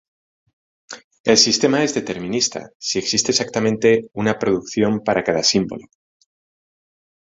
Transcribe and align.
El 1.23 1.37
sistema 1.37 1.83
es 1.83 1.93
determinista 1.93 2.71
si 2.79 2.97
existe 2.97 3.29
exactamente 3.33 4.09
una 4.13 4.39
producción 4.39 5.01
para 5.01 5.23
cada 5.23 5.43
símbolo. 5.43 5.83